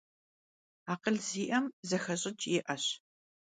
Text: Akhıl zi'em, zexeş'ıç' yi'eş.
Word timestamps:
Akhıl 0.93 1.17
zi'em, 1.27 1.65
zexeş'ıç' 1.89 2.47
yi'eş. 2.51 2.85